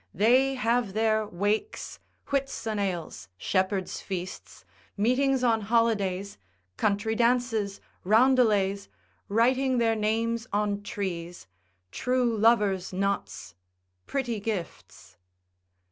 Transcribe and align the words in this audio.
they 0.15 0.55
have 0.55 0.93
their 0.93 1.27
wakes, 1.27 1.99
Whitsun 2.31 2.79
ales, 2.79 3.27
shepherd's 3.37 4.01
feasts, 4.01 4.65
meetings 4.97 5.43
on 5.43 5.61
holidays, 5.61 6.39
country 6.75 7.13
dances, 7.13 7.79
roundelays, 8.03 8.89
writing 9.29 9.77
their 9.77 9.95
names 9.95 10.47
on 10.51 10.81
trees, 10.81 11.45
true 11.91 12.35
lover's 12.35 12.91
knots, 12.91 13.53
pretty 14.07 14.39
gifts. 14.39 15.17